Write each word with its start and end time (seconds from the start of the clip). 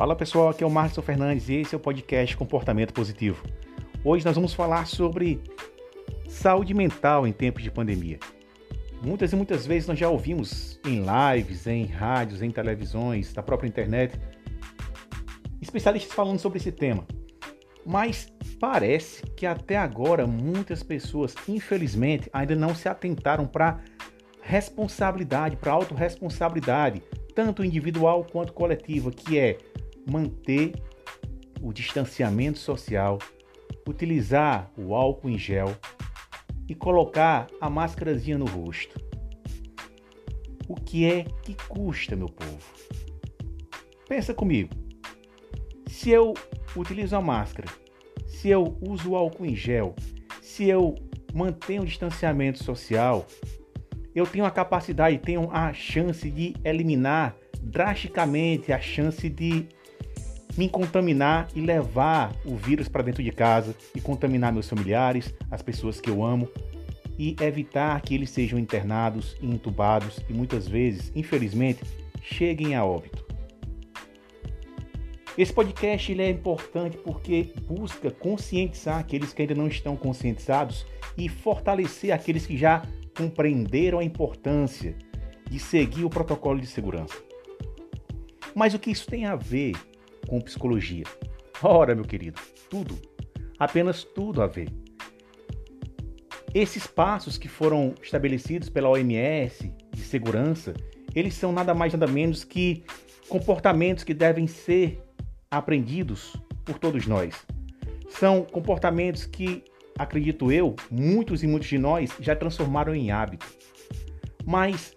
Fala 0.00 0.16
pessoal, 0.16 0.48
aqui 0.48 0.64
é 0.64 0.66
o 0.66 0.70
Marcos 0.70 1.04
Fernandes 1.04 1.50
e 1.50 1.56
esse 1.56 1.74
é 1.74 1.76
o 1.76 1.78
podcast 1.78 2.34
Comportamento 2.34 2.90
Positivo. 2.90 3.44
Hoje 4.02 4.24
nós 4.24 4.34
vamos 4.34 4.54
falar 4.54 4.86
sobre 4.86 5.42
saúde 6.26 6.72
mental 6.72 7.26
em 7.26 7.32
tempos 7.32 7.62
de 7.62 7.70
pandemia. 7.70 8.18
Muitas 9.04 9.30
e 9.30 9.36
muitas 9.36 9.66
vezes 9.66 9.86
nós 9.86 9.98
já 9.98 10.08
ouvimos 10.08 10.80
em 10.86 11.04
lives, 11.04 11.66
em 11.66 11.84
rádios, 11.84 12.40
em 12.40 12.50
televisões, 12.50 13.34
na 13.34 13.42
própria 13.42 13.68
internet, 13.68 14.18
especialistas 15.60 16.14
falando 16.14 16.38
sobre 16.38 16.58
esse 16.58 16.72
tema. 16.72 17.06
Mas 17.84 18.32
parece 18.58 19.22
que 19.36 19.44
até 19.44 19.76
agora 19.76 20.26
muitas 20.26 20.82
pessoas, 20.82 21.34
infelizmente, 21.46 22.30
ainda 22.32 22.56
não 22.56 22.74
se 22.74 22.88
atentaram 22.88 23.46
para 23.46 23.80
responsabilidade, 24.40 25.56
para 25.56 25.72
autorresponsabilidade, 25.72 27.02
tanto 27.34 27.62
individual 27.62 28.24
quanto 28.24 28.54
coletiva, 28.54 29.10
que 29.10 29.38
é 29.38 29.58
manter 30.08 30.72
o 31.60 31.72
distanciamento 31.72 32.58
social, 32.58 33.18
utilizar 33.88 34.70
o 34.76 34.94
álcool 34.94 35.30
em 35.30 35.38
gel 35.38 35.76
e 36.68 36.74
colocar 36.74 37.48
a 37.60 37.68
máscarazinha 37.68 38.38
no 38.38 38.46
rosto. 38.46 38.98
O 40.68 40.74
que 40.74 41.04
é 41.04 41.24
que 41.42 41.54
custa, 41.68 42.14
meu 42.14 42.28
povo? 42.28 42.62
Pensa 44.08 44.32
comigo. 44.32 44.70
Se 45.88 46.10
eu 46.10 46.34
utilizo 46.76 47.16
a 47.16 47.20
máscara, 47.20 47.68
se 48.26 48.48
eu 48.48 48.78
uso 48.80 49.10
o 49.10 49.16
álcool 49.16 49.46
em 49.46 49.56
gel, 49.56 49.94
se 50.40 50.68
eu 50.68 50.94
mantenho 51.34 51.82
o 51.82 51.86
distanciamento 51.86 52.62
social, 52.62 53.26
eu 54.14 54.26
tenho 54.26 54.44
a 54.44 54.50
capacidade, 54.50 55.18
tenho 55.18 55.50
a 55.50 55.72
chance 55.72 56.30
de 56.30 56.54
eliminar 56.64 57.36
drasticamente 57.60 58.72
a 58.72 58.80
chance 58.80 59.28
de 59.28 59.68
me 60.56 60.68
contaminar 60.68 61.48
e 61.54 61.60
levar 61.60 62.34
o 62.44 62.56
vírus 62.56 62.88
para 62.88 63.02
dentro 63.02 63.22
de 63.22 63.30
casa 63.30 63.74
e 63.94 64.00
contaminar 64.00 64.52
meus 64.52 64.68
familiares, 64.68 65.34
as 65.50 65.62
pessoas 65.62 66.00
que 66.00 66.10
eu 66.10 66.24
amo 66.24 66.48
e 67.18 67.36
evitar 67.40 68.00
que 68.00 68.14
eles 68.14 68.30
sejam 68.30 68.58
internados 68.58 69.36
e 69.40 69.46
entubados 69.46 70.20
e 70.28 70.32
muitas 70.32 70.66
vezes, 70.66 71.12
infelizmente, 71.14 71.82
cheguem 72.22 72.74
a 72.74 72.84
óbito. 72.84 73.26
Esse 75.36 75.52
podcast 75.52 76.10
ele 76.10 76.22
é 76.22 76.28
importante 76.28 76.96
porque 76.98 77.52
busca 77.66 78.10
conscientizar 78.10 78.98
aqueles 78.98 79.32
que 79.32 79.42
ainda 79.42 79.54
não 79.54 79.68
estão 79.68 79.96
conscientizados 79.96 80.84
e 81.16 81.28
fortalecer 81.28 82.12
aqueles 82.12 82.46
que 82.46 82.56
já 82.56 82.82
compreenderam 83.16 83.98
a 83.98 84.04
importância 84.04 84.96
de 85.48 85.58
seguir 85.58 86.04
o 86.04 86.10
protocolo 86.10 86.60
de 86.60 86.66
segurança. 86.66 87.16
Mas 88.54 88.74
o 88.74 88.78
que 88.78 88.90
isso 88.90 89.06
tem 89.06 89.26
a 89.26 89.36
ver 89.36 89.74
com 90.28 90.40
psicologia? 90.40 91.04
Ora, 91.62 91.94
meu 91.94 92.04
querido, 92.04 92.40
tudo. 92.68 92.98
Apenas 93.58 94.04
tudo 94.04 94.42
a 94.42 94.46
ver. 94.46 94.68
Esses 96.54 96.86
passos 96.86 97.38
que 97.38 97.48
foram 97.48 97.94
estabelecidos 98.02 98.68
pela 98.68 98.88
OMS 98.88 99.72
de 99.92 100.00
segurança, 100.00 100.74
eles 101.14 101.34
são 101.34 101.52
nada 101.52 101.74
mais 101.74 101.92
nada 101.92 102.06
menos 102.06 102.42
que 102.44 102.82
comportamentos 103.28 104.02
que 104.02 104.14
devem 104.14 104.46
ser 104.46 105.00
aprendidos 105.50 106.34
por 106.64 106.78
todos 106.78 107.06
nós. 107.06 107.34
São 108.08 108.42
comportamentos 108.42 109.24
que, 109.24 109.62
acredito 109.98 110.50
eu, 110.50 110.74
muitos 110.90 111.42
e 111.42 111.46
muitos 111.46 111.68
de 111.68 111.78
nós 111.78 112.10
já 112.20 112.34
transformaram 112.34 112.94
em 112.94 113.10
hábito. 113.10 113.46
Mas 114.44 114.96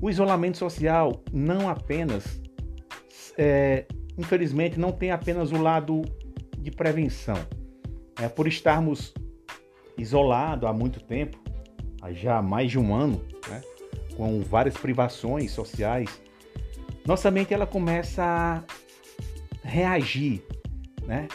o 0.00 0.10
isolamento 0.10 0.58
social 0.58 1.22
não 1.32 1.68
apenas 1.68 2.40
é, 3.38 3.86
infelizmente, 4.16 4.78
não 4.78 4.92
tem 4.92 5.10
apenas 5.10 5.52
o 5.52 5.60
lado 5.60 6.02
de 6.58 6.70
prevenção. 6.70 7.36
É, 8.20 8.28
por 8.28 8.46
estarmos 8.46 9.12
isolados 9.98 10.68
há 10.68 10.72
muito 10.72 11.00
tempo, 11.00 11.38
há 12.00 12.12
já 12.12 12.40
mais 12.40 12.70
de 12.70 12.78
um 12.78 12.94
ano, 12.94 13.24
né, 13.48 13.62
com 14.16 14.40
várias 14.40 14.76
privações 14.76 15.50
sociais, 15.50 16.22
nossa 17.06 17.30
mente 17.30 17.52
ela 17.52 17.66
começa 17.66 18.22
a 18.22 18.62
reagir 19.62 20.42
né, 21.02 21.28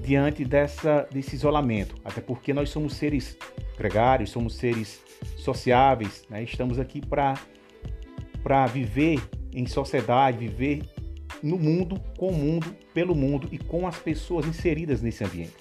diante 0.00 0.44
dessa, 0.44 1.06
desse 1.10 1.34
isolamento. 1.34 1.96
Até 2.04 2.20
porque 2.20 2.54
nós 2.54 2.70
somos 2.70 2.94
seres 2.94 3.36
gregários, 3.76 4.30
somos 4.30 4.56
seres 4.56 5.02
sociáveis, 5.36 6.24
né, 6.30 6.42
estamos 6.42 6.78
aqui 6.78 7.00
para 7.00 8.66
viver 8.66 9.20
em 9.52 9.66
sociedade, 9.66 10.38
viver 10.38 10.82
no 11.42 11.58
mundo, 11.58 12.00
com 12.18 12.28
o 12.28 12.34
mundo, 12.34 12.74
pelo 12.92 13.14
mundo 13.14 13.48
e 13.50 13.58
com 13.58 13.86
as 13.86 13.98
pessoas 13.98 14.46
inseridas 14.46 15.02
nesse 15.02 15.24
ambiente. 15.24 15.54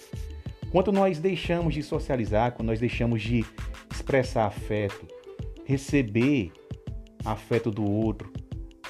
Quando 0.72 0.92
nós 0.92 1.20
deixamos 1.20 1.74
de 1.74 1.82
socializar, 1.82 2.52
quando 2.52 2.68
nós 2.68 2.80
deixamos 2.80 3.22
de 3.22 3.46
expressar 3.92 4.46
afeto, 4.46 5.08
receber 5.66 6.52
afeto 7.26 7.72
do 7.72 7.84
outro, 7.84 8.32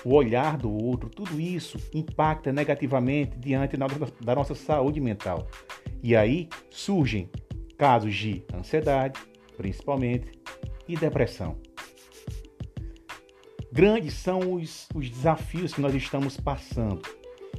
o 0.03 0.13
olhar 0.13 0.57
do 0.57 0.71
outro, 0.71 1.09
tudo 1.09 1.39
isso 1.39 1.77
impacta 1.93 2.51
negativamente 2.51 3.37
diante 3.37 3.75
da 3.77 4.35
nossa 4.35 4.55
saúde 4.55 4.99
mental. 4.99 5.47
E 6.01 6.15
aí 6.15 6.47
surgem 6.69 7.29
casos 7.77 8.15
de 8.15 8.43
ansiedade, 8.53 9.19
principalmente, 9.57 10.31
e 10.87 10.95
depressão. 10.95 11.57
Grandes 13.71 14.15
são 14.15 14.53
os, 14.53 14.87
os 14.95 15.09
desafios 15.09 15.73
que 15.73 15.81
nós 15.81 15.93
estamos 15.93 16.37
passando. 16.37 17.01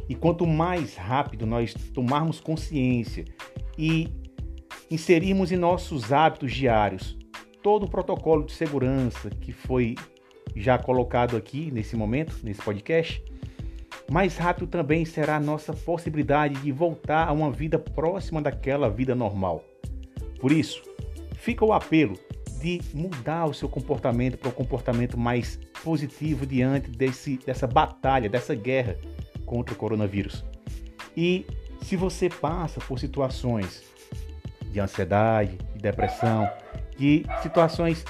E 0.09 0.15
quanto 0.15 0.47
mais 0.47 0.97
rápido 0.97 1.47
nós 1.47 1.72
tomarmos 1.94 2.41
consciência 2.41 3.25
e 3.78 4.09
inserirmos 4.91 5.53
em 5.53 5.56
nossos 5.56 6.12
hábitos 6.12 6.53
diários 6.53 7.16
todo 7.62 7.84
o 7.84 7.91
protocolo 7.91 8.44
de 8.44 8.53
segurança 8.53 9.31
que 9.31 9.53
foi 9.53 9.94
já 10.56 10.78
colocado 10.78 11.37
aqui 11.37 11.70
nesse 11.70 11.94
momento, 11.94 12.38
nesse 12.43 12.60
podcast, 12.60 13.22
mais 14.10 14.37
rápido 14.37 14.66
também 14.66 15.04
será 15.04 15.37
a 15.37 15.41
nossa 15.41 15.72
possibilidade 15.72 16.60
de 16.60 16.72
voltar 16.72 17.28
a 17.28 17.32
uma 17.32 17.53
vida 17.53 17.78
próxima 17.78 18.43
daquela 18.43 18.91
vida 18.91 19.15
normal. 19.15 19.65
Por 20.41 20.50
isso, 20.50 20.82
fica 21.37 21.65
o 21.65 21.72
apelo 21.72 22.19
de 22.60 22.81
mudar 22.93 23.47
o 23.47 23.54
seu 23.54 23.69
comportamento 23.69 24.37
para 24.37 24.48
um 24.48 24.53
comportamento 24.53 25.19
mais 25.19 25.59
positivo 25.82 26.44
diante 26.44 26.91
desse, 26.91 27.38
dessa 27.38 27.66
batalha, 27.66 28.28
dessa 28.28 28.54
guerra 28.54 28.97
contra 29.47 29.75
o 29.75 29.76
coronavírus. 29.76 30.44
E 31.16 31.47
se 31.82 31.97
você 31.97 32.28
passa 32.28 32.81
por 32.81 32.99
situações 32.99 33.82
de 34.70 34.81
ansiedade, 34.81 35.59
de 35.75 35.82
depressão, 35.82 36.49
de 36.97 37.25
situações. 37.43 38.04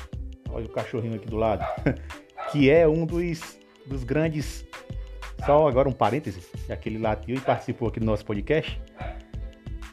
Olha 0.48 0.66
o 0.66 0.68
cachorrinho 0.68 1.14
aqui 1.14 1.26
do 1.26 1.36
lado, 1.36 1.64
que 2.52 2.70
é 2.70 2.86
um 2.86 3.06
dos, 3.06 3.58
dos 3.86 4.04
grandes. 4.04 4.66
Só 5.46 5.66
agora 5.66 5.88
um 5.88 5.92
parêntese, 5.92 6.42
aquele 6.68 6.98
latiu 6.98 7.36
e 7.36 7.40
participou 7.40 7.88
aqui 7.88 7.98
do 7.98 8.04
nosso 8.04 8.24
podcast. 8.24 8.78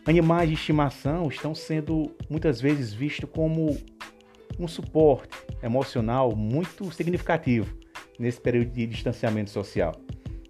Animais 0.05 0.49
de 0.49 0.55
estimação 0.55 1.27
estão 1.27 1.55
sendo 1.55 2.15
muitas 2.29 2.59
vezes 2.59 2.93
vistos 2.93 3.29
como 3.29 3.77
um 4.59 4.67
suporte 4.67 5.35
emocional 5.61 6.35
muito 6.35 6.91
significativo 6.91 7.75
nesse 8.19 8.39
período 8.41 8.71
de 8.71 8.87
distanciamento 8.87 9.49
social. 9.49 9.93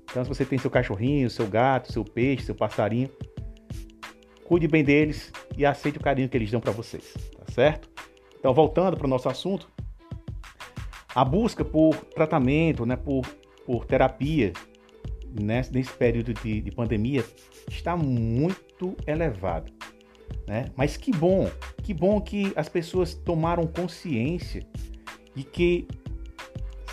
Então, 0.10 0.24
se 0.24 0.30
você 0.30 0.46
tem 0.46 0.58
seu 0.58 0.72
cachorrinho, 0.72 1.30
seu 1.30 1.48
gato, 1.48 1.92
seu 1.92 2.04
peixe, 2.04 2.46
seu 2.46 2.56
passarinho, 2.56 3.10
cuide 4.46 4.68
bem 4.68 4.84
deles 4.84 5.32
e 5.58 5.66
aceite 5.66 5.98
o 5.98 6.02
carinho 6.02 6.30
que 6.30 6.38
eles 6.38 6.50
dão 6.50 6.62
para 6.62 6.72
vocês, 6.72 7.14
tá 7.38 7.52
certo? 7.52 7.90
Então, 8.40 8.54
voltando 8.54 8.96
para 8.96 9.06
o 9.06 9.10
nosso 9.10 9.28
assunto, 9.28 9.70
a 11.14 11.26
busca 11.26 11.66
por 11.66 11.96
tratamento, 11.96 12.86
né, 12.86 12.96
por, 12.96 13.26
por 13.66 13.86
terapia 13.86 14.54
nesse, 15.34 15.74
nesse 15.74 15.92
período 15.92 16.34
de, 16.34 16.62
de 16.62 16.72
pandemia 16.72 17.26
está 17.70 17.98
muito 17.98 18.96
elevada. 19.06 19.72
Né? 20.48 20.72
Mas 20.76 20.96
que 20.96 21.12
bom, 21.12 21.50
que 21.84 21.94
bom 21.94 22.22
que 22.22 22.54
as 22.56 22.70
pessoas 22.70 23.14
tomaram 23.14 23.68
consciência 23.68 24.66
de 25.36 25.44
que 25.44 25.88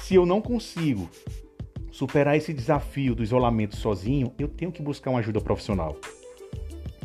se 0.01 0.15
eu 0.15 0.27
não 0.27 0.41
consigo 0.41 1.09
superar 1.91 2.37
esse 2.37 2.53
desafio 2.53 3.15
do 3.15 3.23
isolamento 3.23 3.77
sozinho, 3.77 4.33
eu 4.39 4.49
tenho 4.49 4.73
que 4.73 4.83
buscar 4.83 5.11
uma 5.11 5.21
ajuda 5.21 5.41
profissional. 5.41 5.97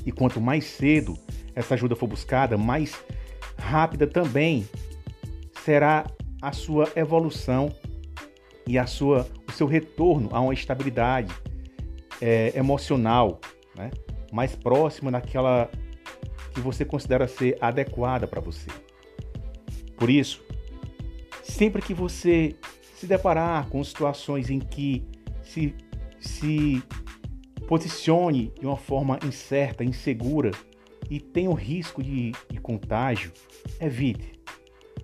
E 0.06 0.12
quanto 0.12 0.42
mais 0.42 0.66
cedo 0.66 1.18
essa 1.56 1.76
ajuda 1.76 1.96
for 1.96 2.08
buscada, 2.08 2.58
mais 2.58 2.96
rápida 3.58 4.08
também 4.08 4.68
será 5.64 6.06
a 6.42 6.52
sua 6.52 6.90
evolução 6.96 7.72
e 8.66 8.78
a 8.78 8.88
sua, 8.88 9.28
o 9.48 9.52
seu 9.52 9.68
retorno 9.68 10.30
a 10.32 10.40
uma 10.40 10.54
estabilidade 10.54 11.34
é, 12.22 12.52
emocional, 12.58 13.40
né? 13.76 13.92
mais 14.32 14.56
próxima 14.56 15.12
daquela 15.12 15.70
que 16.60 16.66
você 16.66 16.84
considera 16.84 17.28
ser 17.28 17.58
adequada 17.62 18.28
para 18.28 18.42
você. 18.42 18.68
Por 19.98 20.10
isso, 20.10 20.44
sempre 21.42 21.82
que 21.82 21.94
você 21.94 22.56
se 22.96 23.08
deparar 23.08 23.68
com 23.70 23.82
situações 23.84 24.50
em 24.50 24.60
que 24.60 25.06
se, 25.42 25.74
se 26.20 26.84
posicione 27.68 28.54
de 28.60 28.66
uma 28.66 28.78
forma 28.78 29.18
incerta, 29.26 29.84
insegura 29.84 30.52
e 31.10 31.20
tem 31.20 31.48
o 31.48 31.54
risco 31.54 32.04
de, 32.04 32.34
de 32.50 32.60
contágio, 32.60 33.32
evite. 33.80 34.34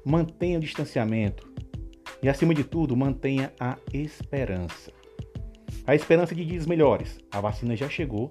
Mantenha 0.06 0.58
o 0.58 0.62
distanciamento 0.62 1.52
e, 2.22 2.30
acima 2.30 2.54
de 2.54 2.64
tudo, 2.64 2.96
mantenha 2.96 3.54
a 3.60 3.78
esperança. 3.94 4.92
A 5.88 5.96
esperança 5.96 6.36
de 6.36 6.44
dias 6.44 6.66
melhores. 6.66 7.18
A 7.32 7.40
vacina 7.40 7.76
já 7.76 7.90
chegou, 7.90 8.30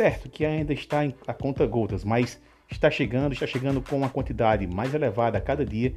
certo 0.00 0.30
que 0.30 0.46
ainda 0.46 0.72
está 0.72 1.00
a 1.26 1.34
conta 1.34 1.66
gotas, 1.66 2.04
mas 2.04 2.40
está 2.70 2.90
chegando, 2.90 3.34
está 3.34 3.46
chegando 3.46 3.82
com 3.82 3.98
uma 3.98 4.08
quantidade 4.08 4.66
mais 4.66 4.94
elevada 4.94 5.36
a 5.36 5.42
cada 5.42 5.62
dia 5.62 5.94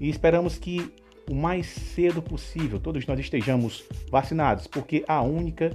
e 0.00 0.10
esperamos 0.10 0.58
que 0.58 0.92
o 1.30 1.34
mais 1.36 1.68
cedo 1.68 2.20
possível 2.20 2.80
todos 2.80 3.06
nós 3.06 3.20
estejamos 3.20 3.84
vacinados, 4.10 4.66
porque 4.66 5.04
a 5.06 5.22
única 5.22 5.70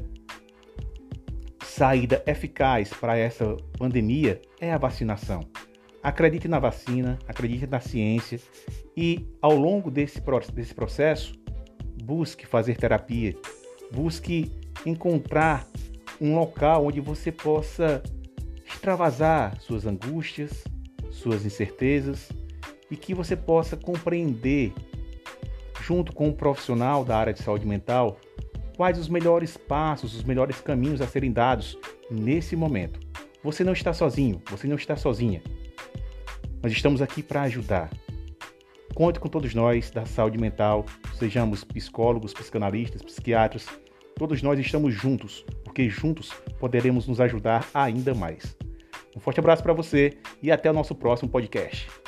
saída 1.64 2.22
eficaz 2.28 2.90
para 2.90 3.16
essa 3.18 3.56
pandemia 3.80 4.42
é 4.60 4.74
a 4.74 4.78
vacinação. 4.78 5.40
Acredite 6.04 6.50
na 6.50 6.60
vacina, 6.60 7.18
acredite 7.26 7.68
na 7.68 7.80
ciência 7.80 8.38
e 8.98 9.26
ao 9.42 9.56
longo 9.56 9.90
desse, 9.90 10.22
desse 10.54 10.76
processo, 10.76 11.34
busque 12.04 12.46
fazer 12.46 12.76
terapia, 12.76 13.34
busque 13.94 14.52
encontrar 14.86 15.66
um 16.20 16.36
local 16.36 16.86
onde 16.86 17.00
você 17.00 17.32
possa 17.32 18.02
extravasar 18.66 19.60
suas 19.62 19.86
angústias, 19.86 20.64
suas 21.12 21.46
incertezas 21.46 22.30
e 22.90 22.96
que 22.96 23.14
você 23.14 23.36
possa 23.36 23.76
compreender, 23.76 24.74
junto 25.82 26.14
com 26.14 26.28
um 26.30 26.34
profissional 26.34 27.04
da 27.04 27.18
área 27.18 27.34
de 27.34 27.42
saúde 27.42 27.66
mental, 27.66 28.20
quais 28.76 28.98
os 28.98 29.08
melhores 29.08 29.58
passos, 29.58 30.16
os 30.16 30.24
melhores 30.24 30.60
caminhos 30.62 31.02
a 31.02 31.08
serem 31.08 31.32
dados 31.32 31.78
nesse 32.10 32.56
momento. 32.56 33.00
Você 33.44 33.64
não 33.64 33.74
está 33.74 33.94
sozinho, 33.94 34.42
você 34.50 34.68
não 34.68 34.76
está 34.76 34.96
sozinha. 34.96 35.42
Nós 36.62 36.72
estamos 36.72 37.02
aqui 37.02 37.22
para 37.22 37.44
ajudar. 37.44 37.90
Conte 38.94 39.20
com 39.20 39.28
todos 39.28 39.54
nós 39.54 39.92
da 39.92 40.06
saúde 40.06 40.38
mental, 40.38 40.86
sejamos 41.14 41.64
psicólogos, 41.64 42.34
psicanalistas, 42.34 43.02
psiquiatras, 43.02 43.68
todos 44.18 44.42
nós 44.42 44.58
estamos 44.58 44.94
juntos, 44.94 45.46
porque 45.76 45.90
juntos 45.90 46.32
poderemos 46.58 47.06
nos 47.06 47.20
ajudar 47.20 47.68
ainda 47.74 48.16
mais. 48.16 48.56
Um 49.14 49.20
forte 49.20 49.42
abraço 49.42 49.62
para 49.62 49.74
você 49.74 50.18
e 50.42 50.50
até 50.50 50.72
o 50.72 50.74
nosso 50.74 50.96
próximo 50.96 51.30
podcast. 51.30 52.05